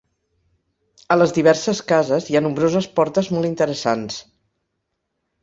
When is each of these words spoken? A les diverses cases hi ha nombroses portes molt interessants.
A 1.15 1.17
les 1.17 1.33
diverses 1.37 1.81
cases 1.91 2.31
hi 2.31 2.39
ha 2.39 2.41
nombroses 2.47 2.89
portes 3.01 3.31
molt 3.37 3.51
interessants. 3.53 4.19